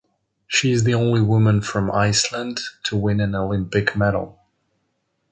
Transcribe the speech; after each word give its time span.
She 0.47 0.71
is 0.71 0.83
the 0.83 0.95
only 0.95 1.21
woman 1.21 1.61
from 1.61 1.91
Iceland 1.91 2.59
to 2.85 2.97
win 2.97 3.19
an 3.21 3.35
Olympic 3.35 3.95
medal. 3.95 4.39